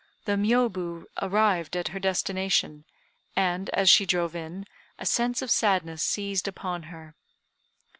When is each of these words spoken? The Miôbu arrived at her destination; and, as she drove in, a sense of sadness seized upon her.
The 0.25 0.31
Miôbu 0.31 1.05
arrived 1.21 1.77
at 1.77 1.89
her 1.89 1.99
destination; 1.99 2.85
and, 3.35 3.69
as 3.69 3.87
she 3.87 4.07
drove 4.07 4.35
in, 4.35 4.65
a 4.97 5.05
sense 5.05 5.43
of 5.43 5.51
sadness 5.51 6.01
seized 6.01 6.47
upon 6.47 6.81
her. 6.89 7.13